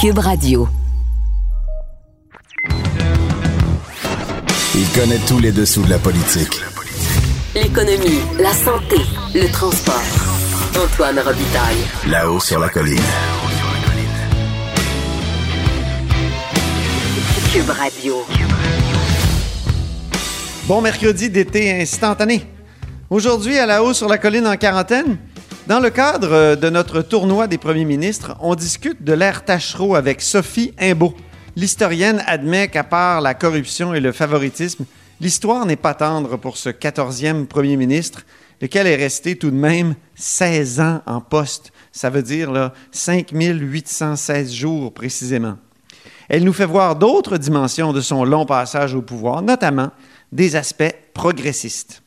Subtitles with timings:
[0.00, 0.68] Cube Radio.
[4.74, 6.60] Il connaît tous les dessous de la politique.
[7.54, 8.96] L'économie, la santé,
[9.34, 10.02] le transport.
[10.82, 11.84] Antoine Robitaille.
[12.08, 12.98] Là-haut sur la colline.
[17.52, 18.24] Cube Radio.
[20.66, 22.46] Bon mercredi d'été instantané.
[23.10, 25.18] Aujourd'hui, à la haut sur la colline en quarantaine,
[25.66, 30.20] dans le cadre de notre tournoi des premiers ministres, on discute de l'ère Tachereau avec
[30.20, 31.14] Sophie Imbeau.
[31.56, 34.84] L'historienne admet qu'à part la corruption et le favoritisme,
[35.20, 38.24] l'histoire n'est pas tendre pour ce 14e premier ministre,
[38.60, 41.72] lequel est resté tout de même 16 ans en poste.
[41.92, 45.56] Ça veut dire là, 5816 jours précisément.
[46.28, 49.90] Elle nous fait voir d'autres dimensions de son long passage au pouvoir, notamment
[50.32, 52.02] des aspects progressistes.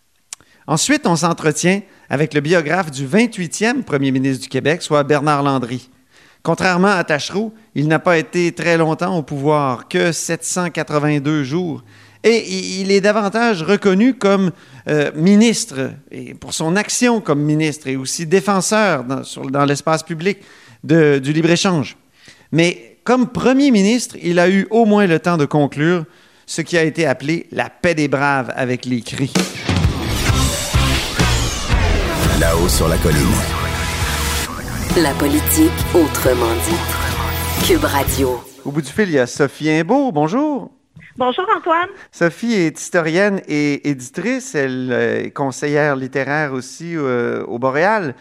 [0.65, 1.81] Ensuite, on s'entretient
[2.13, 5.89] avec le biographe du 28e premier ministre du Québec, soit Bernard Landry.
[6.43, 11.83] Contrairement à Tachereau, il n'a pas été très longtemps au pouvoir, que 782 jours.
[12.23, 14.51] Et il est davantage reconnu comme
[14.87, 15.89] euh, ministre,
[16.39, 20.37] pour son action comme ministre, et aussi défenseur dans, l'espace public
[20.83, 21.97] du libre-échange.
[22.51, 26.05] Mais comme premier ministre, il a eu au moins le temps de conclure
[26.45, 29.33] ce qui a été appelé la paix des braves avec les cris.
[32.43, 33.23] Là-haut sur la colline.
[35.01, 37.65] La politique autrement dit.
[37.65, 38.43] Cube Radio.
[38.65, 40.11] Au bout du fil, il y a Sophie Imbeau.
[40.11, 40.69] Bonjour.
[41.15, 41.87] Bonjour Antoine.
[42.11, 44.55] Sophie est historienne et éditrice.
[44.55, 48.13] Elle est conseillère littéraire aussi euh, au Boréal.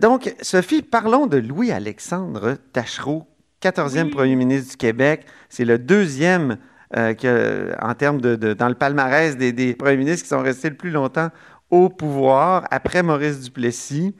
[0.00, 3.26] Donc, Sophie, parlons de Louis-Alexandre Tachereau,
[3.62, 4.10] 14e Oui.
[4.10, 5.26] premier ministre du Québec.
[5.50, 6.56] C'est le deuxième
[6.96, 10.40] euh, que, en termes de, de- dans le palmarès des, des premiers ministres qui sont
[10.42, 11.28] restés le plus longtemps
[11.70, 14.14] au pouvoir, après Maurice Duplessis.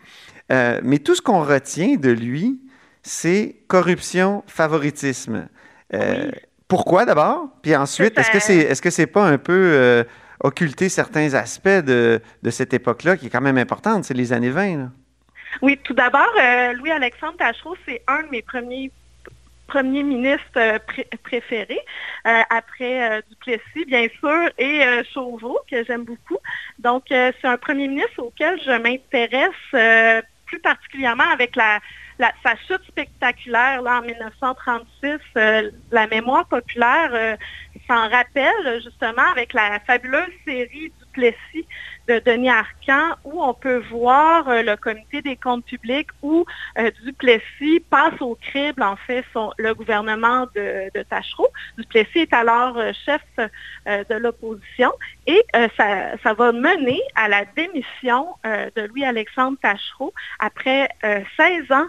[0.51, 2.61] Euh, mais tout ce qu'on retient de lui,
[3.03, 5.49] c'est corruption, favoritisme.
[5.95, 6.31] Euh, Oui.
[6.69, 7.49] Pourquoi d'abord?
[7.63, 10.05] Puis ensuite, est-ce que c'est est-ce que c'est pas un peu euh,
[10.41, 14.05] occulter certains aspects de, de cette époque-là qui est quand même importante?
[14.05, 14.77] C'est les années 20.
[14.77, 14.91] Là.
[15.63, 16.29] Oui, tout d'abord,
[16.77, 18.91] Louis-Alexandre Tachereau, c'est un de mes premiers
[19.69, 21.81] premiers ministres euh, pré- préférés,
[22.27, 24.83] euh, après euh, Duplessis, bien sûr, et
[25.15, 26.39] Chauveau, que j'aime beaucoup.
[26.81, 31.79] Donc, c'est un premier ministre auquel je m'intéresse plus particulièrement avec la,
[32.19, 35.19] sa chute spectaculaire là, en 1936.
[35.37, 37.37] euh, la mémoire populaire
[37.87, 44.63] s'en rappelle justement avec la fabuleuse série De Denis Arcan où on peut voir euh,
[44.63, 46.47] le comité des comptes publics où
[46.79, 49.25] euh, Duplessis passe au crible en fait
[49.59, 51.49] le gouvernement de, Tachereau.
[51.77, 53.21] Duplessis est alors euh, chef
[53.87, 54.93] de l'opposition
[55.27, 55.43] et
[55.77, 61.89] ça, va mener à la démission de Louis-Alexandre Tachereau après euh, 16 ans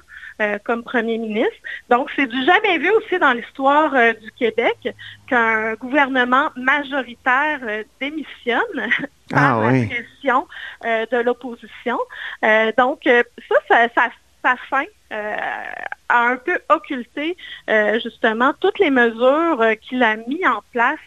[0.64, 1.58] comme premier ministre.
[1.90, 3.92] Donc, c'est du jamais vu aussi dans l'histoire
[4.22, 4.96] du Québec
[5.28, 7.60] qu'un gouvernement majoritaire
[8.00, 8.90] démissionne
[9.30, 9.88] par Ah la oui.
[9.88, 10.48] pression
[10.86, 11.98] euh, de l'opposition.
[12.44, 13.24] Euh, donc, euh,
[13.70, 15.36] ça, ça, fin euh,
[16.10, 17.36] a un peu occulté
[18.04, 20.98] justement toutes les mesures qu'il a mis en place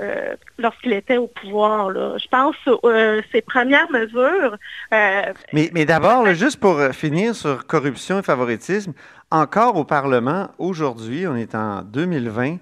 [0.00, 1.90] euh, lorsqu'il était au pouvoir.
[1.90, 2.16] là.
[2.18, 4.56] Je pense euh, ses premières mesures.
[4.94, 5.22] euh,
[5.52, 8.92] Mais, mais d'abord, juste pour finir sur corruption et favoritisme,
[9.30, 12.56] encore au Parlement, aujourd'hui, on est en 2020,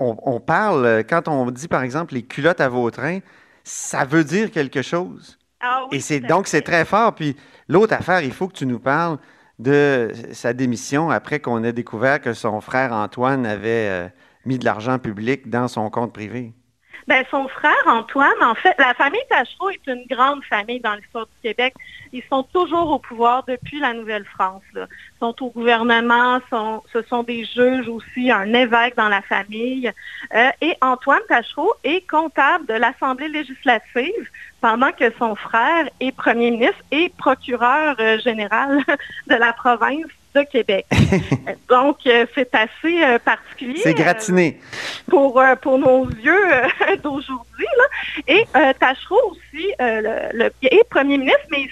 [0.00, 3.20] on, on parle, quand on dit par exemple les culottes à Vautrin,
[3.64, 5.38] ça veut dire quelque chose.
[5.60, 7.14] ah oui, Et c'est donc c'est très fort.
[7.14, 7.36] Puis
[7.68, 9.18] l'autre affaire, il faut que tu nous parles
[9.58, 14.08] de sa démission après qu'on ait découvert que son frère Antoine avait euh,
[14.44, 16.52] mis de l'argent public dans son compte privé.
[17.06, 21.26] Ben, son frère Antoine, en fait, la famille Tachereau est une grande famille dans l'histoire
[21.26, 21.74] du Québec.
[22.12, 24.62] Ils sont toujours au pouvoir depuis la Nouvelle-France.
[24.74, 24.86] Ils
[25.20, 29.92] sont au gouvernement, ce sont des juges aussi, un évêque dans la famille.
[30.34, 34.30] Euh, et Antoine Tachereau est comptable de l'Assemblée législative
[34.62, 38.82] pendant que son frère est premier ministre et procureur euh, général
[39.26, 40.86] de la province de Québec.
[41.68, 43.80] Donc, euh, c'est assez euh, particulier.
[43.82, 44.60] C'est gratiné.
[45.08, 46.50] pour, euh, pour nos yeux
[47.02, 47.66] d'aujourd'hui.
[48.26, 48.44] Et
[48.80, 51.70] Tachereau aussi le, le- est premier ministre, mais il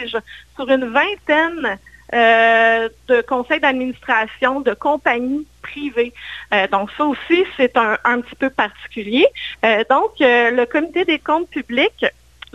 [0.00, 0.16] siège
[0.54, 1.78] sur une vingtaine
[2.12, 6.12] euh, de conseils d'administration de compagnies privées.
[6.52, 9.26] Euh, donc ça aussi, c'est un, un petit peu particulier.
[9.64, 12.04] Euh, donc, le comité des comptes publics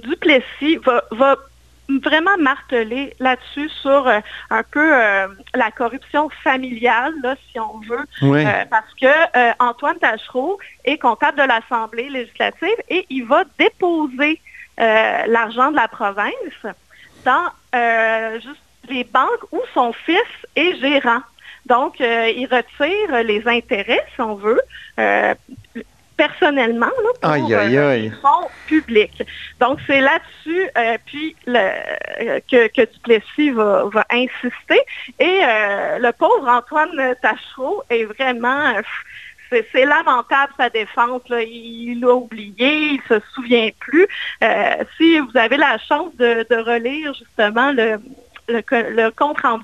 [0.03, 1.35] du Plessis va, va
[1.97, 4.19] vraiment marteler là-dessus sur euh,
[4.49, 8.45] un peu euh, la corruption familiale, là, si on veut, Oui.
[8.45, 9.07] euh, parce que
[9.63, 14.39] Antoine Tachereau est comptable de l'Assemblée législative et il va déposer
[14.77, 16.31] l'argent de la province
[17.25, 17.49] dans
[18.35, 20.21] juste les banques où son fils
[20.55, 21.21] est gérant.
[21.65, 24.61] Donc, il retire les intérêts, si on veut,
[26.15, 28.13] personnellement, là, pour Aïe, aïe, aïe.
[29.59, 34.81] Donc, c'est là-dessus euh, puis euh, que, que Duplessis va, insister.
[35.19, 38.73] Et euh, le pauvre Antoine Tachereau est vraiment...
[39.49, 41.21] c'est lamentable sa défense.
[41.29, 44.07] Il l'a oublié, il se souvient plus.
[44.97, 47.99] Si vous avez la chance de relire justement le,
[48.49, 49.63] le, co- le compte rendu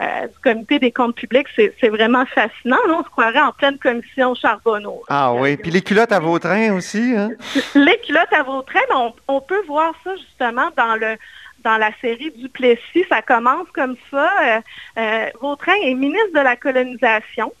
[0.00, 2.76] euh, du comité des comptes publics, c'est vraiment fascinant.
[2.88, 5.02] On se croirait en pleine commission Charbonneau.
[5.08, 5.56] Ah oui.
[5.56, 7.30] Puis les culottes à Vautrin aussi, hein?
[7.74, 11.16] Les culottes à Vautrin, on, on peut voir ça justement dans le
[11.64, 13.04] dans la série Duplessis.
[13.08, 14.30] Ça commence comme ça.
[14.44, 14.60] Euh,
[14.98, 17.52] euh, Vautrin est ministre de la colonisation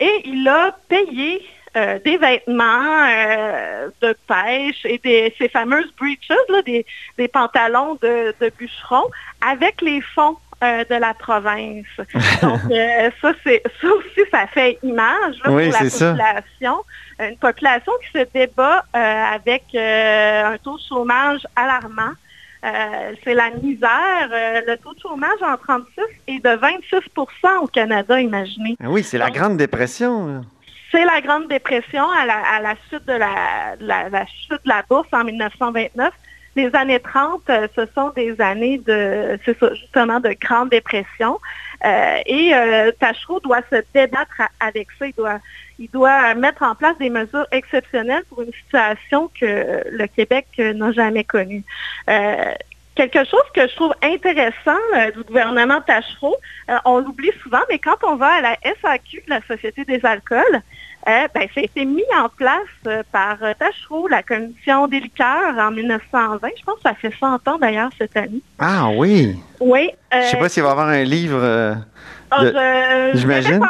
[0.00, 1.40] et il a payé
[1.76, 6.84] euh, des vêtements euh, de pêche et des, ces fameuses breeches, là, des,
[7.16, 9.04] des pantalons de, de bûcheron,
[9.40, 11.86] avec les fonds euh, de la province.
[12.42, 16.10] Donc, euh, ça, c'est ça aussi, ça fait image là, Oui, pour la ça.
[16.10, 16.76] population.
[17.20, 22.12] Une population qui se débat euh, avec un taux de chômage alarmant.
[22.62, 24.28] C'est la misère.
[24.66, 25.86] Le taux de chômage en 36
[26.28, 28.76] est de 26% au Canada, imaginez.
[28.82, 30.26] Ah oui, c'est la Grande Dépression.
[30.26, 30.40] là.
[30.90, 36.12] C'est la Grande Dépression à la, à de la, chute de la bourse en 1929.
[36.56, 41.38] Les années 30, euh, ce sont des années de, c'est justement, de Grande Dépression.
[41.84, 45.06] Euh, et euh, Tachereau doit se débattre avec ça.
[45.06, 45.38] Il doit,
[45.78, 50.90] il doit mettre en place des mesures exceptionnelles pour une situation que le Québec n'a
[50.90, 51.62] jamais connue.
[53.08, 56.36] Quelque chose que je trouve intéressant euh, du gouvernement Tachereau,
[56.68, 60.60] euh, on l'oublie souvent, mais quand on va à la SAQ, la Société des alcools,
[61.08, 65.00] euh, ben, ça a été mis en place euh, par euh, Tachereau, la commission des
[65.00, 66.48] liqueurs en 1920.
[66.58, 68.42] Je pense que ça fait 100 ans d'ailleurs cette année.
[68.58, 69.36] Ah oui.
[69.60, 69.90] Oui.
[70.12, 71.40] euh, Je sais pas s'il va y avoir un livre.
[71.42, 71.74] euh,
[72.30, 73.60] ah, de- j'imagine.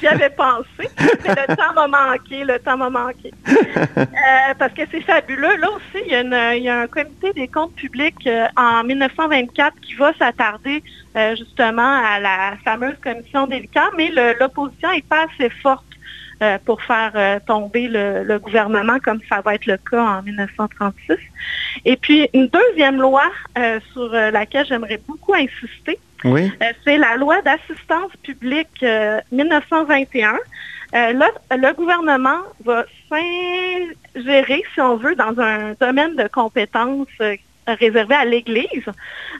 [0.00, 0.88] J'y avais pensé.
[1.24, 2.44] Mais le temps m'a manqué.
[2.44, 3.32] Le temps m'a manqué.
[3.96, 5.56] Euh, parce que c'est fabuleux.
[5.56, 8.46] Là aussi, il y, a une- il y a un comité des comptes publics euh,
[8.56, 10.82] en 1924 qui va s'attarder
[11.16, 14.10] euh, justement à la fameuse commission liqueurs, mais
[14.40, 15.84] l'opposition n'est pas assez forte
[16.66, 21.16] pour faire tomber le, le gouvernement comme ça va être le cas en 1936.
[21.86, 23.24] Et puis, une deuxième loi
[23.92, 26.52] sur laquelle j'aimerais beaucoup insister, Oui.
[26.62, 30.34] euh, c'est la loi d'assistance publique euh, 1921.
[30.94, 37.36] Euh, là, le gouvernement va s'ingérer, si on veut, dans un domaine de compétences euh,
[37.66, 38.86] réservé à l'Église.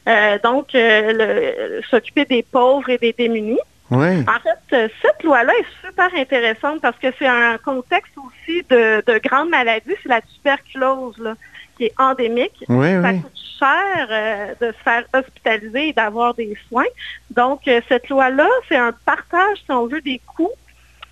[0.08, 3.58] Euh, donc, euh, s'occuper des pauvres et des démunis.
[3.90, 4.20] Oui.
[4.22, 9.02] En fait, euh, cette loi-là est super intéressante parce que c'est un contexte aussi de,
[9.06, 9.94] de grande maladie.
[10.02, 11.34] C'est la tuberculose là,
[11.76, 12.64] qui est endémique.
[12.68, 13.20] Oui, Ça oui.
[13.20, 16.84] coûte cher euh, de se faire hospitaliser et d'avoir des soins.
[17.30, 20.50] Donc, euh, cette loi-là, c'est un partage, si on veut, des coûts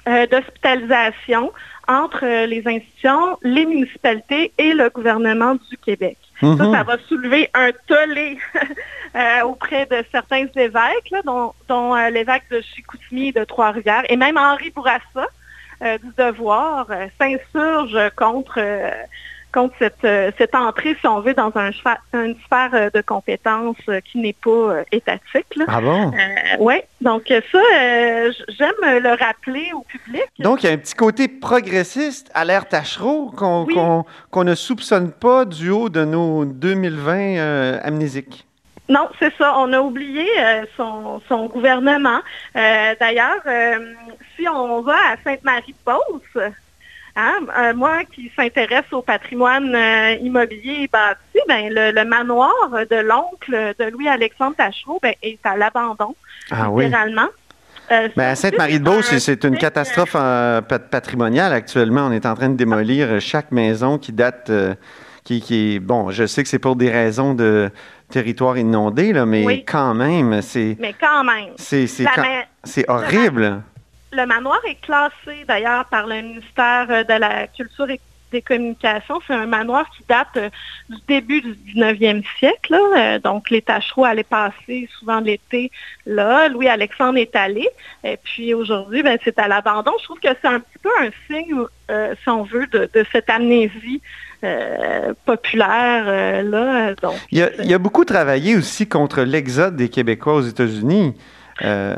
[0.08, 1.52] euh, d'hospitalisation
[1.88, 6.16] entre les institutions, les municipalités et le gouvernement du Québec.
[6.40, 6.72] Ça, Mhm.
[6.74, 8.38] ça va soulever un tollé
[9.44, 14.36] auprès de certains évêques, là, dont, dont, l'évêque de Chicoutimi et de Trois-Rivières, et même
[14.36, 15.26] Henri Bourassa
[15.82, 18.90] euh, du Devoir euh, s'insurge contre, euh,
[19.54, 21.70] contre cette, euh, cette entrée, si on veut, dans un
[22.12, 25.46] une sphère euh, de compétences euh, qui n'est pas étatique.
[25.56, 25.64] là.
[25.68, 26.12] Ah bon?
[26.58, 30.24] oui, donc ça, euh, j'aime le rappeler au public.
[30.40, 33.64] Donc, il y a un petit côté progressiste à l'ère Tachereau qu'on
[34.34, 34.44] Oui.
[34.44, 38.46] ne soupçonne pas du haut de nos 2020 euh, amnésiques.
[38.88, 39.54] Non, c'est ça.
[39.56, 42.20] On a oublié euh, son, son gouvernement.
[42.56, 43.94] Euh, D'ailleurs, euh,
[44.36, 46.52] si on va à Sainte-Marie-de-Beauce,
[47.16, 52.52] hein, euh, moi qui s'intéresse au patrimoine euh, immobilier et bâti, ben, le, le manoir
[52.90, 56.14] de l'oncle de Louis-Alexandre Tachereau ben, est à l'abandon,
[56.50, 56.84] Ah oui.
[56.84, 57.28] littéralement.
[57.92, 60.14] Euh, Ben, à un c'est- une catastrophe
[60.62, 62.06] pat- patrimoniale actuellement.
[62.06, 64.50] On est en train de démolir chaque maison qui date,
[65.22, 67.70] qui, qui est, bon, je sais que c'est pour des raisons de
[68.10, 69.64] territoire inondé, là, mais Oui.
[69.66, 71.50] quand même, c'est, Mais quand même.
[72.64, 73.60] c'est horrible.
[74.16, 79.20] Le manoir est classé d'ailleurs par le ministère euh, de la Culture et des communications.
[79.26, 80.52] C'est un manoir qui date
[80.88, 82.76] du début du 19e siècle.
[83.22, 85.70] donc, les Tachereaux allaient passer souvent l'été
[86.04, 86.48] là.
[86.48, 87.68] Louis-Alexandre est allé.
[88.02, 89.92] Et puis aujourd'hui, ben, c'est à l'abandon.
[90.00, 94.02] Je trouve que c'est un petit peu un signe, si on veut, de, cette amnésie
[95.24, 96.94] populaire là.
[96.96, 101.14] Donc, il, a, il a beaucoup travaillé aussi contre l'exode des Québécois aux États-Unis.
[101.62, 101.94] Euh,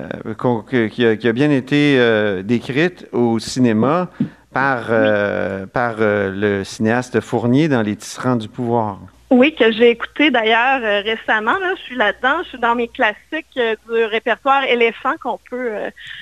[0.91, 4.11] qui, a, bien été euh, décrite au cinéma
[4.53, 9.01] par, euh, par le cinéaste Fournier dans Les Tisserands du pouvoir.
[9.31, 11.57] Oui, que j'ai écouté d'ailleurs récemment.
[11.77, 12.43] je suis là-dedans.
[12.45, 15.73] Je suis dans mes classiques du répertoire éléphant qu'on peut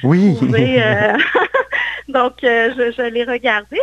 [0.02, 0.34] oui.
[0.36, 0.82] trouver.
[2.08, 3.78] Donc, je, l'ai regardé.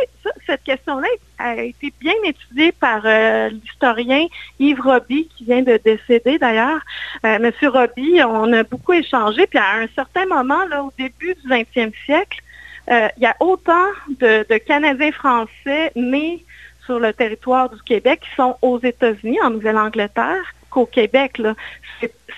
[0.46, 1.06] cette question-là
[1.38, 3.02] a été bien étudiée par
[3.50, 4.26] l'historien
[4.58, 6.80] Yves Roby, qui vient de décéder d'ailleurs.
[7.24, 9.46] Monsieur Roby, on a beaucoup échangé.
[9.46, 12.40] Puis à un certain moment, là, au début du 20e siècle,
[12.88, 16.44] il y a autant de, de Canadiens français nés
[16.86, 21.40] sur le territoire du Québec qui sont aux États-Unis, en Nouvelle-Angleterre, qu'au Québec.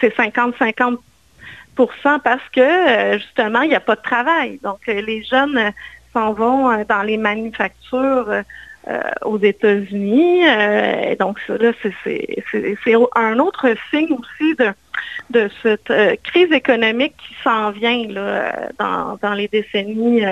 [0.00, 0.98] C'est 50-50%
[2.22, 4.58] parce que, euh, justement, il n'y a pas de travail.
[4.62, 5.70] Donc, euh, les jeunes euh,
[6.12, 8.42] s'en vont dans les manufactures
[9.24, 10.44] aux États-Unis.
[11.18, 14.72] donc, là, c'est un autre signe aussi de,
[15.30, 20.22] de cette crise économique qui s'en vient là, dans, dans les décennies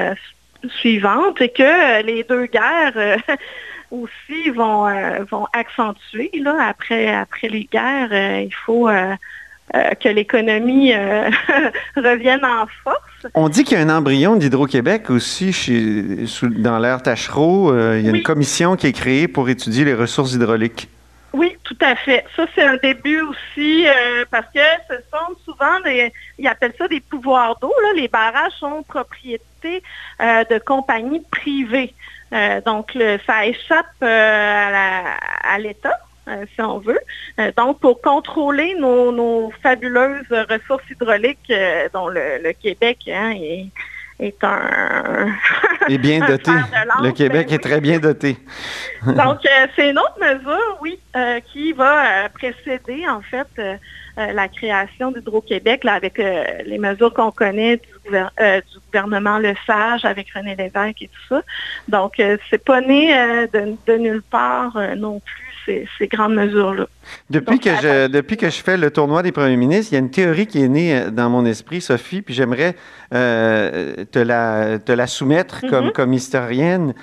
[0.68, 3.18] suivantes et que les deux guerres
[3.92, 6.30] aussi vont, euh, vont accentuer.
[6.40, 9.14] Là, après, après les guerres, euh, il faut euh,
[10.00, 10.92] que l'économie
[11.96, 13.26] revienne en force.
[13.34, 17.72] On dit qu'il y a un embryon d'Hydro-Québec aussi chez, dans l'ère Tachereau.
[17.94, 20.88] il y a une commission qui est créée pour étudier les ressources hydrauliques.
[21.32, 22.26] Oui, tout à fait.
[22.36, 23.86] Ça, c'est un début aussi,
[24.30, 27.72] parce que ce sont souvent des, ils appellent ça des pouvoirs d'eau.
[27.96, 29.82] Les barrages sont propriété
[30.20, 31.94] de compagnies privées.
[32.32, 32.96] Euh, donc,
[33.26, 35.02] ça échappe euh,
[35.42, 35.98] à l'État.
[36.28, 37.00] Euh, si on veut.
[37.56, 41.52] donc, pour contrôler nos, fabuleuses ressources hydrauliques
[41.92, 43.34] dont le, Québec hein,
[44.20, 45.32] est, un...
[45.88, 46.52] est bien doté.
[47.02, 48.36] le Québec est très bien doté.
[49.06, 49.38] donc,
[49.74, 51.00] c'est une autre mesure, oui,
[51.52, 53.48] qui va précéder, en fait,
[54.16, 60.56] la création d'Hydro-Québec avec les mesures qu'on connaît euh, du, gouvernement Le Sage avec René
[60.56, 61.42] Lévesque et tout ça.
[61.88, 63.46] Donc, euh, c'est pas né euh,
[63.86, 66.86] de, nulle part non plus ces, grandes mesures-là.
[67.30, 70.00] Depuis, que je, depuis que je fais le tournoi des premiers ministres, il y a
[70.00, 72.74] une théorie qui est née dans mon esprit, Sophie, puis j'aimerais
[73.12, 75.92] te, la, te la soumettre comme, mm-hmm.
[75.92, 76.94] comme historienne.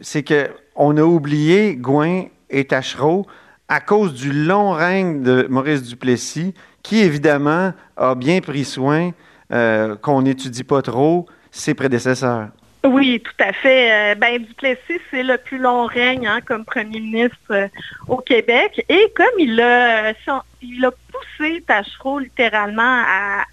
[0.00, 3.26] c'est qu'on a oublié Gouin et Tachereau
[3.72, 6.52] à cause du long règne de Maurice Duplessis,
[6.82, 9.12] qui évidemment a bien pris soin
[9.50, 12.48] euh, qu'on n'étudie pas trop ses prédécesseurs.
[12.84, 14.12] Oui, tout à fait.
[14.12, 17.66] Euh, ben, Duplessis, c'est le plus long règne hein, comme premier ministre euh,
[18.08, 18.84] au Québec.
[18.90, 20.12] Et comme il a,
[20.60, 23.04] il a poussé Tachereau littéralement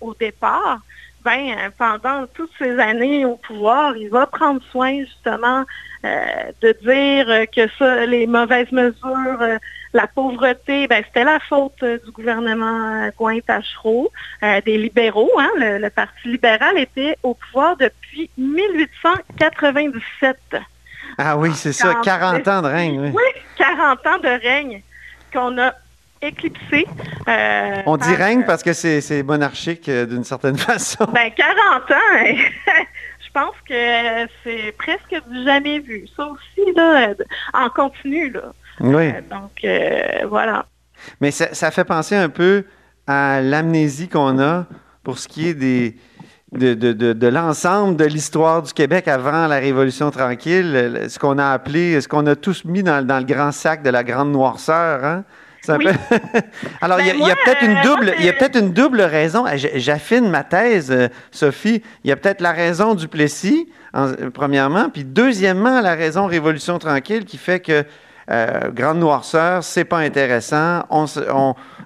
[0.02, 0.82] au départ,
[1.24, 5.66] ben, pendant toutes ces années au pouvoir, il va prendre soin justement
[6.04, 9.60] de dire que ça, les mauvaises mesures
[9.94, 14.12] la pauvreté, ben, c'était la faute euh, du gouvernement euh, Gouin-Tachereau,
[14.44, 15.32] euh, des libéraux.
[15.40, 15.50] Hein.
[15.58, 20.38] Le, Parti libéral était au pouvoir depuis 1897.
[21.18, 23.12] Ah oui, c'est ça, 40 ans de règne.
[23.14, 23.24] Oui,
[23.58, 24.84] 40 ans de règne
[25.34, 25.74] qu'on a
[26.22, 26.86] éclipsé.
[27.86, 31.06] On dit règne parce que c'est monarchique d'une certaine façon.
[31.14, 31.96] Ben, 40 ans,
[33.20, 36.08] je pense que c'est presque du jamais vu.
[36.16, 37.14] Ça aussi, là,
[37.54, 38.54] en continu, là.
[38.80, 39.10] Oui.
[39.10, 40.66] Euh, donc, euh, voilà.
[41.22, 42.66] Mais ça, fait penser un peu
[43.08, 44.66] à l'amnésie qu'on a
[45.04, 45.96] pour ce qui est des,
[46.52, 52.08] de, l'ensemble de l'histoire du Québec avant la Révolution tranquille, ce qu'on a appelé, ce
[52.08, 55.06] qu'on a tous mis dans, le grand sac de la grande noirceur.
[55.06, 55.24] Hein?
[56.82, 59.46] Alors, il y a, peut-être une double, il y a peut-être une double raison.
[59.76, 61.82] J'affine ma thèse, euh, Sophie.
[62.04, 63.68] Il y a peut-être la raison du Plessis,
[64.34, 67.84] premièrement, puis deuxièmement, la raison Révolution tranquille qui fait que
[68.32, 70.84] euh, grande noirceur, c'est pas intéressant.
[70.90, 71.06] On,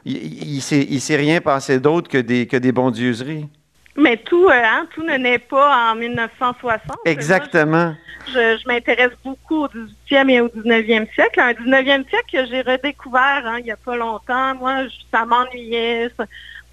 [0.05, 3.47] il, ne s'est rien passé d'autre que des, que des bondieuseries.
[3.95, 6.97] Mais tout, euh, hein, tout ne naît pas en 1960.
[7.05, 7.95] Exactement.
[8.27, 11.39] je, m'intéresse beaucoup au 18e et au 19e siècle.
[11.39, 14.55] Un 19e siècle que j'ai redécouvert hein, il n'y a pas longtemps.
[14.55, 16.09] Moi, ça m'ennuyait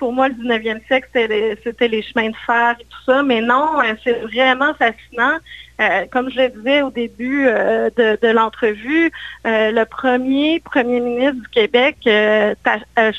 [0.01, 3.23] pour moi, le 19e siècle, c'était les, chemins de fer et tout ça.
[3.23, 5.37] Mais non, euh, c'est vraiment fascinant.
[5.79, 9.13] Euh, comme je le disais au début euh, de, l'entrevue,
[9.45, 11.97] le premier premier ministre du Québec,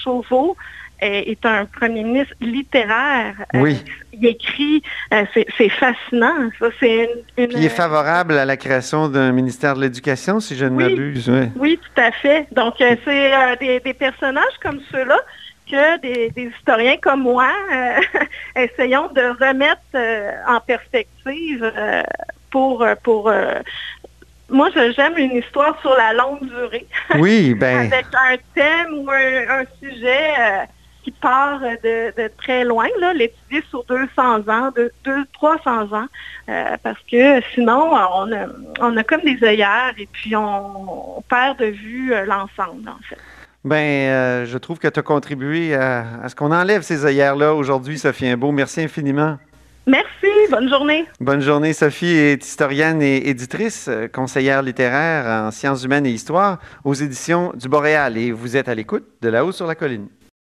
[0.03, 0.57] Chauveau,
[1.01, 3.35] est, un premier ministre littéraire.
[3.55, 3.83] Euh, Oui.
[4.13, 5.23] il écrit, euh,
[5.57, 6.49] c'est fascinant.
[6.59, 10.39] Ça, c'est une, une- Puis il est favorable à la création d'un ministère de l'Éducation,
[10.39, 10.83] si je ne Oui.
[10.83, 11.31] m'abuse.
[11.57, 12.47] Oui, tout à fait.
[12.51, 15.17] Donc, euh, c'est des, des personnages comme ceux-là
[15.69, 17.99] que des, des historiens comme moi euh,
[18.61, 22.03] essayons de remettre euh, en perspective euh,
[22.51, 22.85] pour...
[23.03, 23.31] pour
[24.49, 26.85] moi, j'aime une histoire sur la longue durée,
[27.17, 30.33] Oui, ben, avec un thème ou un, un sujet
[31.03, 36.05] qui part de, de très loin, là, l'étudier sur 200 ans, de, deux- 300 ans,
[36.49, 38.45] euh, parce que sinon, on a,
[38.79, 42.99] on a comme des œillères et puis on, on perd de vue euh, l'ensemble, en
[43.07, 43.17] fait.
[43.65, 47.53] ben euh, je trouve que tu as contribué à, à ce qu'on enlève ces œillères-là
[47.55, 48.51] aujourd'hui, Sophie Imbeau.
[48.51, 49.37] Merci infiniment.
[49.87, 51.05] Merci, bonne journée.
[51.19, 51.73] Bonne journée.
[51.73, 57.67] Sophie est historienne et éditrice, conseillère littéraire en sciences humaines et histoire aux éditions du
[57.67, 58.15] Boréal.
[58.17, 60.07] Et vous êtes à l'écoute de là-haut sur la colline.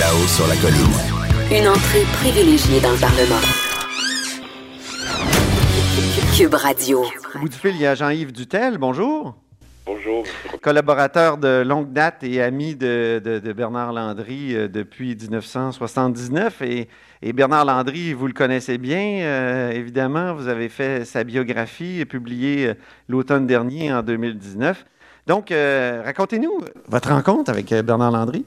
[0.00, 0.94] Là-haut sur la colline.
[1.50, 3.40] Une entrée privilégiée dans le Parlement.
[6.36, 7.04] Cube Radio.
[7.34, 8.78] Au bout du fil, il y a Jean-Yves Dutel.
[8.78, 9.34] Bonjour.
[9.86, 10.24] Bonjour.
[10.62, 16.62] Collaborateur de longue date et ami de, de- de Bernard Landry euh, depuis 1979.
[16.62, 16.88] Et,
[17.22, 20.34] et Bernard Landry, vous le connaissez bien, euh, évidemment.
[20.34, 22.74] Vous avez fait sa biographie, publiée euh,
[23.08, 24.84] l'automne dernier, en 2019.
[25.28, 26.58] Donc, euh, racontez-nous
[26.88, 28.46] votre rencontre avec euh, Bernard Landry.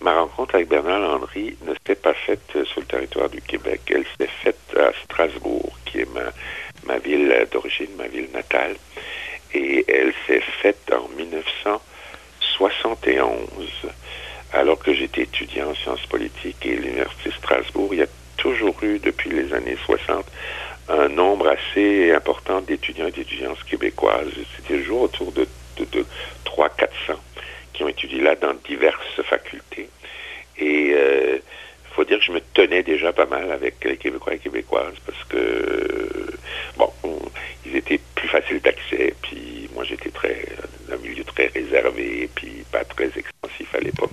[0.00, 3.80] Ma rencontre avec Bernard Landry ne s'est pas faite euh, sur le territoire du Québec.
[3.88, 6.08] Elle s'est faite à Strasbourg, qui est
[6.86, 8.76] ma, ville d'origine, ma ville natale.
[9.54, 13.48] Et elle s'est faite en 1971,
[14.52, 17.88] alors que j'étais étudiant en sciences politiques et l'Université Strasbourg.
[17.90, 20.24] Il y a toujours eu, depuis les années 60,
[20.90, 24.30] un nombre assez important d'étudiants et d'étudiantes québécoises.
[24.56, 25.48] C'était toujours autour de,
[25.80, 26.06] de, de
[26.44, 27.16] 300-400
[27.72, 29.88] qui ont étudié là dans diverses facultés.
[30.58, 34.38] Et il faut dire que je me tenais déjà pas mal avec les Québécois et
[34.38, 36.26] Québécoises parce que, euh,
[36.76, 37.18] bon, on-
[37.66, 40.44] ils étaient plus faciles d'accès, puis moi j'étais très,
[40.92, 44.10] un milieu très réservé, puis pas très expansif à l'époque.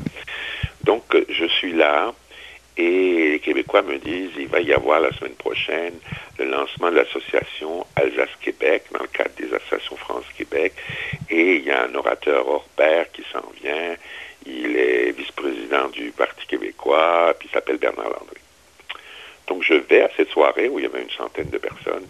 [0.84, 2.14] Donc euh, je suis là,
[2.78, 5.94] et les Québécois me disent, il va y avoir la semaine prochaine
[6.38, 10.74] le lancement de l'association Alsace-Québec dans le cadre des associations France-Québec.
[11.30, 13.96] Et il y a un orateur hors pair qui s'en vient.
[14.46, 18.38] Il est vice-président du Parti québécois, puis il s'appelle Bernard Landry.
[19.48, 22.08] Donc je vais à cette soirée où il y avait une centaine de personnes.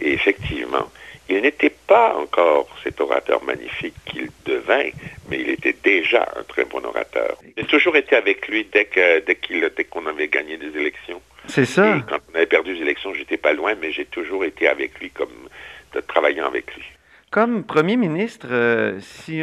[0.00, 0.90] Et effectivement,
[1.28, 4.90] il n'était pas encore cet orateur magnifique qu'il devint,
[5.28, 7.36] mais il était déjà un très bon orateur.
[7.56, 11.20] J'ai toujours été avec lui dès que dès qu'il dès qu'on avait gagné des élections.
[11.46, 11.96] C'est ça.
[11.96, 14.98] Et quand on avait perdu les élections, j'étais pas loin, mais j'ai toujours été avec
[15.00, 15.48] lui comme
[15.94, 16.84] de, travaillant avec lui.
[17.30, 19.42] Comme premier ministre, euh, si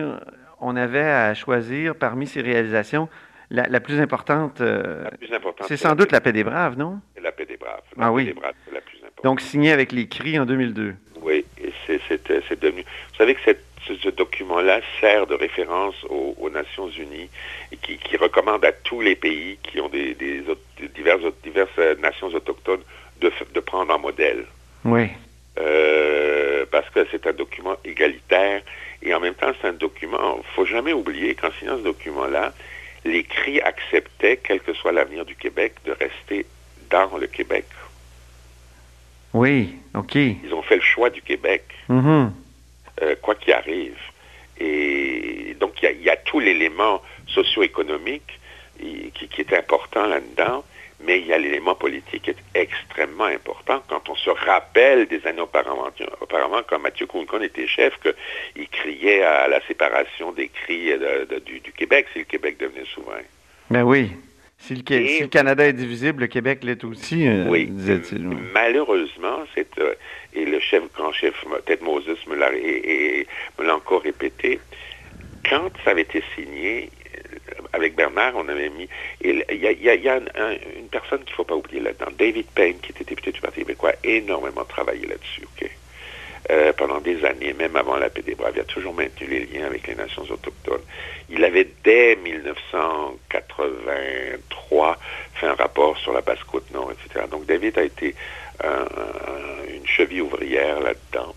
[0.60, 3.10] on avait à choisir parmi ses réalisations,
[3.52, 6.78] la, la plus importante, euh, La plus importante, c'est sans doute la paix des braves,
[6.78, 7.00] non?
[7.22, 7.82] la paix des braves.
[7.98, 8.26] Ah La paix oui.
[8.26, 9.24] des braves, c'est la plus importante.
[9.24, 10.96] Donc signé avec les cris en 2002.
[12.28, 12.82] C'est, devenu.
[12.82, 17.30] Vous savez que cette- ce, ce document-là sert de référence aux, aux Nations Unies
[17.72, 21.22] et qui, qui recommande à tous les pays qui ont des, des, autres- des diverses,
[21.78, 22.82] euh, nations autochtones
[23.22, 24.46] de, prendre en modèle.
[24.84, 25.08] Oui.
[25.60, 28.62] Euh, parce que c'est un document égalitaire
[29.02, 32.54] et en même temps c'est un document, faut jamais oublier qu'en signant ce document-là,
[33.06, 36.46] les cris acceptaient, quel que soit l'avenir du Québec, de rester
[36.90, 37.66] dans le Québec.
[39.36, 40.16] Oui, OK.
[40.16, 41.64] Ils ont fait le choix du Québec.
[41.90, 42.32] Mhm.
[43.02, 43.98] euh, quoi qu'il arrive.
[44.60, 48.40] Et donc, il y a, il y a tout l'élément socio-économique
[48.80, 50.64] qui, qui est important là-dedans,
[51.02, 53.84] mais il y a l'élément politique qui est extrêmement important.
[53.90, 55.90] Quand on se rappelle des années auparavant,
[56.22, 61.40] auparavant quand Mathieu Coulcon était chef, qu'il criait à la séparation des cris de- de-
[61.40, 63.22] du, du Québec si le Québec devenait souverain.
[63.70, 64.12] Ben oui.
[64.68, 67.68] Si le, Qué- Et- si le Canada est divisible, le Québec l'est aussi, euh, Oui.
[67.68, 68.26] disait-il.
[68.28, 68.36] oui.
[68.52, 69.94] Malheureusement, c'est, euh,
[70.34, 71.36] et le chef, grand chef,
[71.68, 73.28] Ted Moses, me l'a, et, et
[73.60, 74.60] me l'a encore répété,
[75.48, 78.90] quand ça avait été signé, euh, avec Bernard, on avait mis,
[79.22, 81.36] il y a, il y a- il y a un- un- une personne qu'il ne
[81.36, 85.06] faut pas oublier là-dedans, David Payne, qui était député du Parti québécois, a énormément travaillé
[85.06, 85.70] là-dessus, OK?
[86.52, 88.54] Euh, pendant des années, même avant la paix des Braves.
[88.56, 90.82] Il a toujours maintenu les liens avec les nations autochtones.
[91.30, 94.98] Il avait dès 1983
[95.36, 97.26] fait un rapport sur la basse-côte nord, etc.
[97.30, 98.16] Donc David a été
[98.64, 101.36] un- un- une cheville ouvrière là-dedans.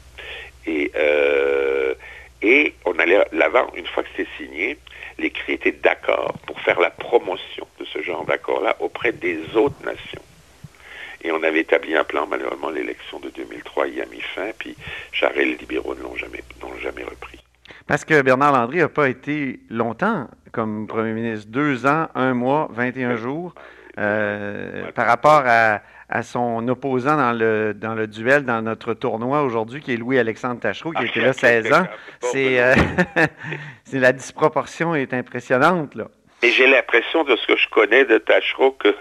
[0.67, 1.95] Et, euh,
[2.43, 4.77] et on allait l'avant, une fois que c'était signé,
[5.19, 9.83] les CRI étaient d'accord pour faire la promotion de ce genre d'accord-là auprès des autres
[9.85, 10.23] nations.
[11.23, 14.77] Et on avait établi un plan, malheureusement l'élection de 2003 y a mis fin, puis
[15.13, 17.39] Charest et les libéraux ne l'ont jamais, n'ont jamais repris.
[17.87, 21.49] Parce que Bernard Landry n'a pas été longtemps comme premier ministre.
[21.51, 23.55] Deux ans, un mois, 21 jours.
[23.99, 29.43] euh, par rapport à, à son opposant dans le, dans le duel, dans notre tournoi
[29.43, 31.87] aujourd'hui, qui est Louis-Alexandre Tachereau, qui Ah, était là 16 ans.
[32.21, 32.75] C'est, euh,
[33.85, 36.05] c'est la disproportion est impressionnante, là.
[36.43, 38.95] Et j'ai l'impression de ce que je connais de Tachereau que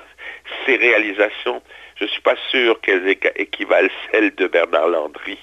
[0.66, 1.62] ses réalisations,
[2.00, 5.38] je ne suis pas sûr qu'elles équ- équivalent celles de Bernard Landry.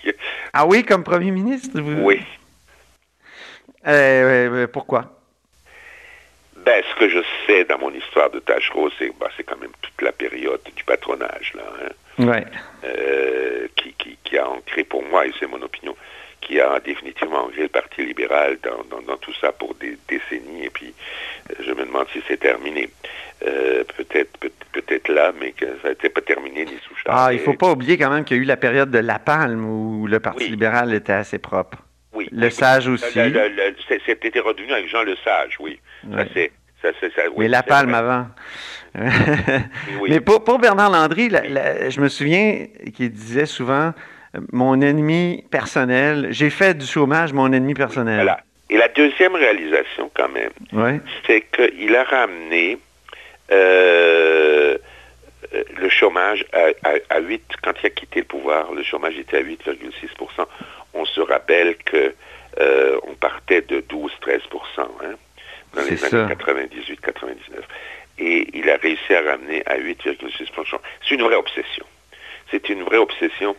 [0.53, 1.81] Ah oui, comme premier ministre?
[1.81, 2.21] vous- Oui.
[3.87, 5.11] Euh, euh, pourquoi?
[6.57, 9.73] Ben, ce que je sais dans mon histoire de Tachereau, c'est ben, c'est quand même
[9.83, 12.45] toute la période du patronage, là, hein, Ouais.
[12.85, 15.95] euh, qui, qui, qui a ancré pour moi, et c'est mon opinion,
[16.44, 20.64] qui a définitivement ancré le Parti libéral dans, dans, dans tout ça pour des décennies,
[20.66, 20.94] et puis
[21.50, 22.88] euh, je me demande si c'est terminé.
[23.46, 27.38] Euh, peut-être peut, peut-être là, mais que ça n'était pas terminé ni sous Ah, il
[27.38, 27.44] Charest.
[27.44, 30.07] faut pas oublier quand même qu'il y a eu la période de La Palme où
[30.07, 30.50] le Parti Oui.
[30.50, 31.78] libéral était assez propre.
[32.14, 32.28] Oui.
[32.30, 33.18] Le Sage aussi.
[33.18, 33.74] Le- le- le-
[34.07, 35.80] C'était redevenu avec Jean Lesage, oui.
[36.11, 36.28] Ça, Ouais.
[36.33, 36.52] c'est-
[36.83, 36.90] ça,
[37.30, 37.98] oui, Mais La Palme vrai.
[37.98, 38.26] avant.
[40.00, 40.09] Oui.
[40.11, 43.92] Mais pour, pour Bernard Landry, la- la- je me souviens qu'il disait souvent
[44.53, 46.29] mon ennemi personnel.
[46.31, 48.16] J'ai fait du chômage mon ennemi personnel.
[48.16, 48.40] Voilà.
[48.70, 51.01] Et la deuxième réalisation, quand même, Ouais.
[51.27, 52.79] c'est qu'il a ramené
[53.53, 54.77] euh,
[55.55, 59.16] euh, le chômage à, à- à 8, quand il a quitté le pouvoir, le chômage
[59.18, 60.47] était à 8,6%.
[60.94, 62.14] On se rappelle que
[62.61, 64.09] euh, on partait de 12-13%
[64.79, 64.87] hein,
[65.75, 66.27] dans les années ça.
[66.27, 67.37] 98-99.
[68.18, 70.77] Et il a réussi à ramener à 8,6%.
[71.07, 71.85] C'est une vraie obsession.
[72.51, 73.57] C'est une vraie obsession.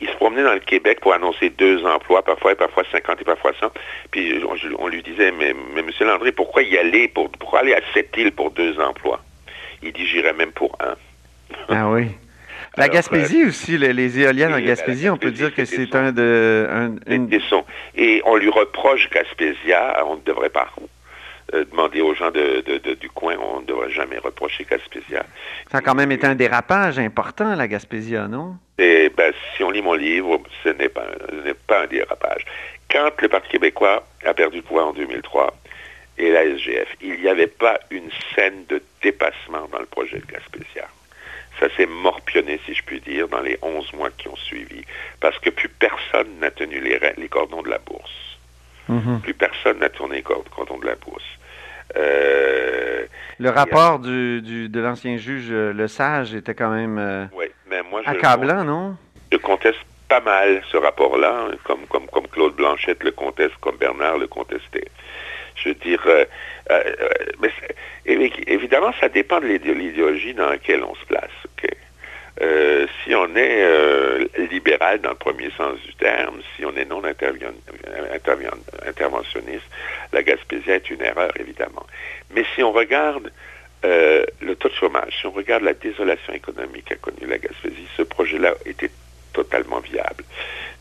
[0.00, 3.24] Il se promenait dans le Québec pour annoncer deux emplois, parfois, et parfois 50 et
[3.24, 3.70] parfois 100.
[4.10, 4.42] Puis
[4.78, 5.90] on, lui disait, mais, mais M.
[6.00, 9.22] Landry, pourquoi y aller pour, pourquoi aller à cette île pour deux emplois?
[9.82, 10.94] Il dit, j'irai même pour un.
[11.68, 12.08] Ah oui.
[12.76, 15.94] La Alors, Gaspésie aussi, les, les éoliennes oui, en Gaspésie, on peut dire que c'est
[15.94, 16.66] un de.
[16.70, 17.64] un- une- Des sons.
[17.94, 20.68] Et on lui reproche Gaspésia, on ne devrait pas
[21.54, 25.24] euh, demander aux gens de, de- de- du coin, on ne devrait jamais reprocher Gaspésia.
[25.70, 28.56] ça a quand même été un dérapage important, la Gaspésia, non?
[28.78, 32.44] Et ben, si on lit mon livre, ce n'est pas, ce n'est pas un dérapage.
[32.90, 35.54] Quand le Parti québécois a perdu le pouvoir en 2003
[36.18, 40.26] et la SGF, il n'y avait pas une scène de dépassement dans le projet de
[40.26, 40.86] Gaspésia.
[41.60, 44.82] Ça s'est morpionné, si je puis dire, dans les 11 mois qui ont suivi,
[45.20, 48.12] parce que plus personne n'a tenu les, cordons de la bourse.
[48.88, 49.20] Mhm.
[49.22, 51.24] Plus personne n'a tourné les cord- cordons de la bourse.
[51.96, 53.04] Euh,
[53.38, 57.50] Le rapport du, du- de l'ancien juge euh, Le Sage était quand même euh, ouais,
[57.70, 58.96] mais moi, je, accablant, non?
[59.30, 63.76] je conteste pas mal ce rapport-là, hein, comme, comme, comme Claude Blanchette le conteste, comme
[63.76, 64.88] Bernard le contestait.
[65.56, 66.24] Je veux dire, euh,
[67.40, 67.50] mais
[68.04, 71.30] évidemment, ça dépend de l'idé- l'idéologie dans laquelle on se place.
[72.42, 76.84] Euh, si on est euh, libéral dans le premier sens du terme, si on est
[76.84, 79.64] non interventionniste,
[80.12, 81.86] la Gaspésie est une erreur, évidemment.
[82.34, 83.32] Mais si on regarde
[83.86, 87.88] euh, le taux de chômage, si on regarde la désolation économique qu'a connue la Gaspésie,
[87.96, 88.90] ce projet-là était
[89.32, 90.24] totalement viable.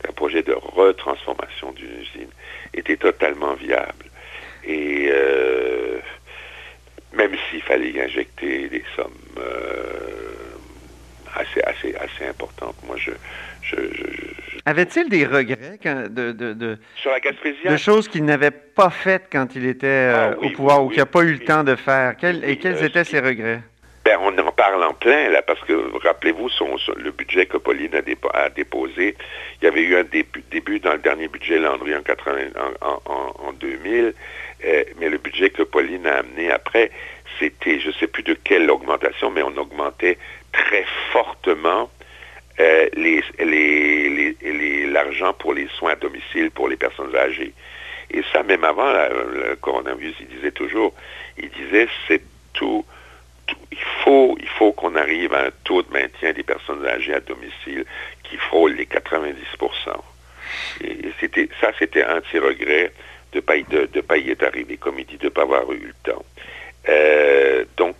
[0.08, 2.30] Un projet de retransformation d'une usine
[2.74, 4.06] était totalement viable.
[4.68, 5.12] Et
[7.13, 9.13] même s'il fallait y injecter des sommes
[11.36, 13.12] assez, assez, assez importantes, moi je...
[13.62, 18.08] je, je- je- Avait-il des regrets quand- de, de, de, Sur la Gaspésie, de choses
[18.08, 21.00] qu'il n'avait pas faites quand il était euh, Ah oui, au pouvoir oui, ou qu'il
[21.00, 22.12] n'a pas eu le temps de faire?
[22.43, 23.62] Et quels euh, étaient ses regrets?
[24.06, 27.58] Ben, on en parle en plein, là, parce que, rappelez-vous, son, son- le budget que
[27.58, 29.15] Pauline a, dépo- a déposé,
[29.62, 32.32] il y avait eu un début, début dans le dernier budget Landry en, 80
[32.82, 34.13] en, en- en- en 2000,
[34.63, 36.91] euh, mais le budget que Pauline a amené après,
[37.39, 40.17] c'était, je ne sais plus de quelle augmentation, mais on augmentait
[40.52, 41.89] très fortement
[42.60, 44.10] euh, les, les-
[44.41, 47.54] les- l'argent pour les soins à domicile pour les personnes âgées.
[48.12, 50.93] Et ça, même avant le coronavirus, il disait toujours,
[51.38, 52.21] il disait, c'est
[52.54, 52.86] tout,
[53.71, 57.19] il faut, il faut qu'on arrive à un taux de maintien des personnes âgées à
[57.19, 57.86] domicile
[58.24, 59.36] qui frôle les 90
[60.82, 62.91] Et, et c'était, ça, c'était un de ses regrets
[63.34, 65.41] de pas y, de, de pas y être arrivé, comme il dit, de ne pas
[65.41, 66.24] avoir eu le temps.
[66.89, 67.95] Euh, donc,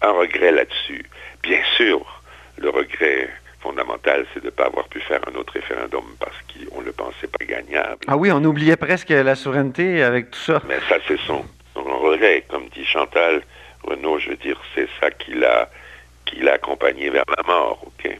[0.00, 1.04] un regret là-dessus.
[1.42, 2.22] Bien sûr,
[2.58, 3.28] le regret
[3.60, 6.92] fondamentale, c'est de ne pas avoir pu faire un autre référendum parce qu'on ne le
[6.92, 7.98] pensait pas gagnable.
[8.08, 10.60] Ah oui, on oubliait presque la souveraineté avec tout ça.
[10.68, 12.44] Mais ça, c'est son, son regret.
[12.48, 13.42] Comme dit Chantal
[13.84, 15.70] Renaud, je veux dire, c'est ça qui l'a
[16.24, 18.18] qui l'a accompagné vers la mort, ok?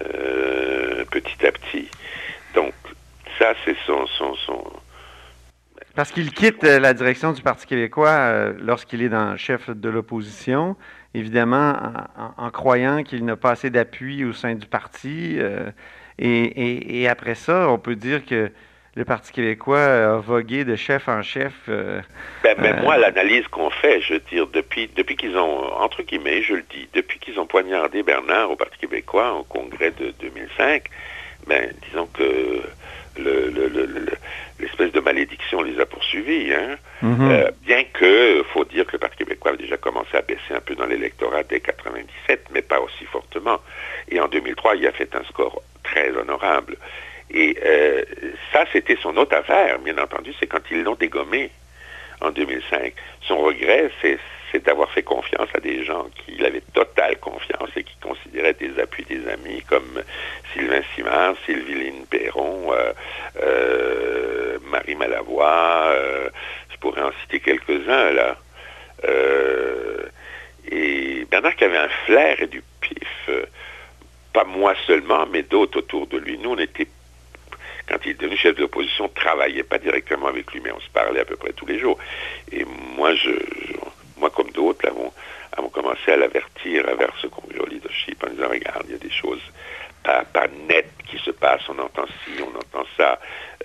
[0.00, 1.88] Euh, Petit à petit.
[2.54, 2.72] Donc,
[3.38, 4.64] ça, c'est son, son, son...
[5.98, 9.88] Parce qu'il quitte euh, la direction du Parti québécois euh, lorsqu'il est dans chef de
[9.88, 10.76] l'opposition,
[11.12, 11.72] évidemment
[12.16, 15.34] en, en- en croyant qu'il n'a pas assez d'appui au sein du parti.
[15.40, 15.72] euh,
[16.20, 18.48] et, et- et après ça, on peut dire que
[18.94, 21.52] le Parti québécois a vogué de chef en chef.
[21.68, 22.00] euh,
[22.44, 26.04] Ben, mais Euh, moi, l'analyse qu'on fait, je veux dire, depuis, depuis qu'ils ont, entre
[26.04, 30.14] guillemets, je le dis, depuis qu'ils ont poignardé Bernard au Parti québécois au congrès de
[30.20, 30.84] 2005,
[31.48, 32.62] ben, disons que
[33.18, 34.16] le- le- le- le-
[34.60, 36.52] l'espèce de malédiction les a poursuivis.
[36.52, 36.76] Hein?
[37.02, 37.30] mhm.
[37.30, 40.60] Euh, bien que, faut dire que le Parti québécois a déjà commencé à baisser un
[40.60, 43.60] peu dans l'électorat dès 97, mais pas aussi fortement.
[44.08, 46.76] Et en 2003, il a fait un score très honorable.
[47.30, 48.02] Et euh,
[48.52, 51.50] ça, c'était son autre affaire, bien entendu, c'est quand ils l'ont dégommé
[52.20, 52.94] en 2005.
[53.22, 54.18] Son regret, c'est
[54.52, 58.54] c'est d'avoir fait confiance à des gens qui il avait totale confiance et qui considéraient
[58.54, 60.02] des appuis des amis comme
[60.52, 62.92] Sylvain Simard, Sylvie Perron, euh,
[63.42, 66.28] euh, Marie Malavoie, euh,
[66.70, 68.36] je pourrais en citer quelques-uns là.
[70.70, 73.30] Et Bernard qui avait un flair et du pif,
[74.32, 76.38] pas moi seulement, mais d'autres autour de lui.
[76.38, 76.86] Nous, on était,
[77.88, 80.70] quand il est devenu chef de l'opposition, on ne travaillait pas directement avec lui, mais
[80.72, 81.98] on se parlait à peu près tous les jours.
[82.52, 82.64] Et
[82.96, 83.30] moi, je-
[84.18, 85.12] moi comme d'autres, avons,
[85.56, 88.98] avons commencé à l'avertir vers ce congrès au leadership en disant, regarde, il y a
[88.98, 89.42] des choses
[90.02, 93.18] pas, pas nettes qui se passent, on entend ci, on entend ça.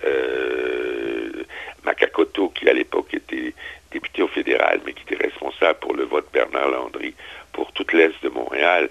[0.04, 1.44] Euh,
[1.84, 3.54] Macacoto, qui à l'époque était
[3.90, 7.14] député au fédéral, mais qui était responsable pour le vote Bernard Landry
[7.52, 8.88] pour toute l'Est de Montréal,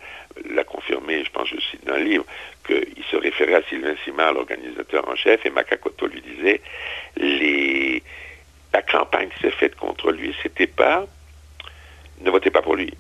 [0.50, 2.26] l'a confirmé, je pense que je cite dans le livre,
[2.66, 6.62] qu'il se référait à Sylvain Simard, l'organisateur en chef, et Macacoto lui disait,
[7.18, 8.02] les,
[8.74, 11.06] la campagne qui s'est faite contre lui, c'était pas,
[12.24, 12.94] ne votez pas pour lui,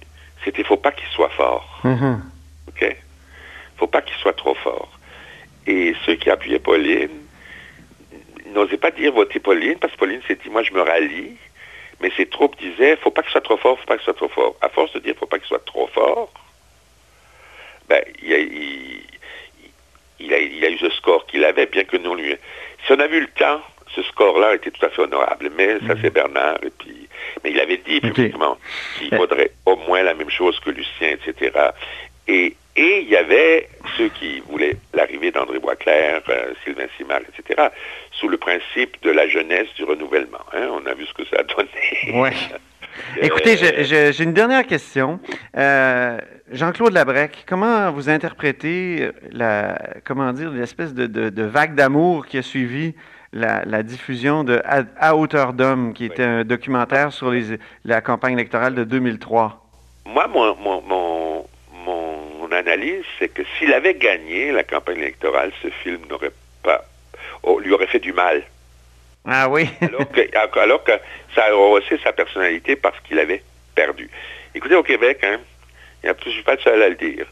[0.43, 1.81] c'était faut pas qu'il soit fort.
[1.83, 2.21] Mhm.
[2.67, 2.95] OK?
[3.77, 4.91] faut pas qu'il soit trop fort.
[5.65, 7.09] Et ceux qui appuyaient Pauline
[8.53, 11.35] n'osaient pas dire votez Pauline, parce que Pauline s'est dit, moi je me rallie,
[11.99, 14.29] mais ses troupes disaient, faut pas qu'il soit trop fort, faut pas qu'il soit trop
[14.29, 14.55] fort.
[14.61, 16.31] À force de dire, faut pas qu'il soit trop fort,
[17.89, 19.01] ben, il, a, il,
[20.19, 22.35] il a, il a eu ce score qu'il avait, bien que nous lui...
[22.85, 23.61] Si on avait eu le temps,
[23.95, 25.49] ce score-là était tout à fait honorable.
[25.57, 26.57] Mais ça, c'est Bernard.
[26.63, 27.07] Et puis,
[27.43, 28.57] mais il avait dit publiquement
[28.97, 31.51] qu'il faudrait au moins la même chose que Lucien, etc.
[32.27, 37.67] Et, et il y avait ceux qui voulaient l'arrivée d'André Boisclair, euh, Sylvain Simard, etc.,
[38.11, 40.39] sous le principe de la jeunesse du renouvellement.
[40.53, 40.69] hein.
[40.71, 42.19] On a vu ce que ça a donné.
[42.21, 42.31] Ouais.
[43.21, 45.19] Écoutez, je- je- j'ai une dernière question.
[45.57, 46.17] Euh,
[46.51, 52.37] Jean-Claude Labrec, comment vous interprétez la, comment dire, l'espèce de, de- de vague d'amour qui
[52.37, 52.93] a suivi
[53.33, 58.01] la, la diffusion de à, À hauteur d'homme, qui était un documentaire sur les- la
[58.01, 59.59] campagne électorale de 2003?
[60.05, 61.45] Moi, mon, mon, mon,
[61.85, 66.85] mon analyse, c'est que s'il avait gagné la campagne électorale, ce film n'aurait pas,
[67.43, 68.43] oh, lui aurait fait du mal.
[69.25, 69.69] Ah oui?
[69.81, 70.91] Alors que, alors que
[71.33, 73.41] ça a rehaussé sa personnalité parce qu'il avait
[73.73, 74.09] perdu.
[74.53, 75.37] Écoutez, au Québec, hein,
[76.03, 77.25] il y a- je ne suis pas le seul à le dire.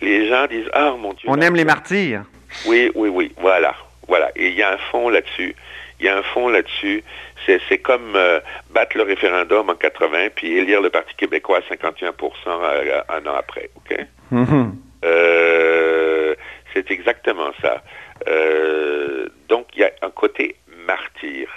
[0.00, 1.28] Les gens disent Ah, mon Dieu.
[1.28, 2.22] On aime les martyrs.
[2.66, 3.74] Oui, oui, oui, voilà.
[4.08, 4.30] Voilà.
[4.36, 5.54] Et il y a un fond là-dessus.
[6.00, 7.04] Il y a un fond là-dessus.
[7.46, 8.40] C'est, c'est comme euh,
[8.70, 12.12] battre le référendum en 80 puis élire le Parti québécois à 51%
[12.46, 13.70] euh, un an après.
[13.76, 13.98] OK?
[14.30, 14.76] Mhm.
[15.04, 16.34] Euh,
[16.72, 17.82] c'est exactement ça.
[18.28, 21.48] Euh, donc, il y a un côté martyr.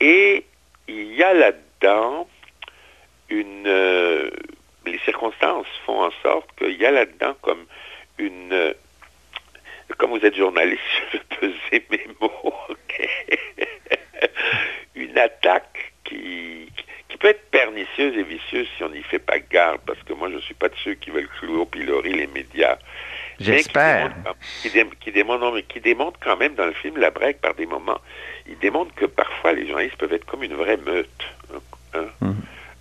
[0.00, 0.44] Et
[0.88, 2.28] il y a là-dedans
[3.28, 3.64] une...
[3.66, 4.30] euh,
[4.86, 7.64] les circonstances font en sorte qu'il y a là-dedans comme
[8.18, 8.74] une...
[9.98, 10.80] comme vous êtes journaliste,
[11.12, 12.54] je vais peser mes mots,
[14.94, 16.70] une attaque qui,
[17.08, 20.28] qui peut être pernicieuse et vicieuse si on n'y fait pas garde, parce que moi,
[20.30, 22.78] je ne suis pas de ceux qui veulent clouer au pilori les médias.
[23.40, 24.12] J'espère.
[24.62, 26.98] Qui démontre, qui, dé- qui démontre- non, mais qui démontre quand même dans le film
[26.98, 28.00] La Brèque, par des moments,
[28.46, 31.24] il démontre que parfois les journalistes peuvent être comme une vraie meute
[31.94, 32.36] hein, Mhm.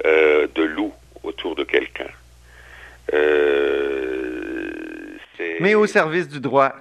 [0.06, 2.10] euh, de loups autour de quelqu'un.
[3.14, 4.70] Euh,
[5.60, 6.74] Mais au service du droit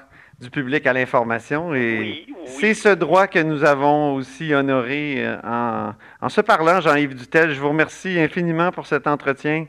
[0.42, 1.74] du public à l'information.
[1.74, 2.34] Et Oui, oui.
[2.46, 7.52] c'est ce droit que nous avons aussi honoré euh, en, en se parlant, Jean-Yves Dutel.
[7.52, 9.66] Je vous remercie infiniment pour cet entretien.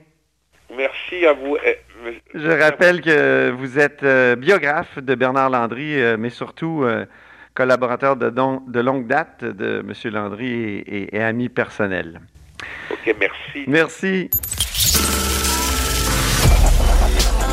[0.75, 1.55] Merci à vous.
[1.65, 6.83] Eh, me- Je rappelle que vous êtes euh, biographe de Bernard Landry, euh, mais surtout
[6.83, 7.05] euh,
[7.53, 10.11] collaborateur de, don- de longue date de M.
[10.11, 12.19] Landry et, et- et ami personnel.
[12.91, 13.63] Ok, merci.
[13.67, 14.29] Merci.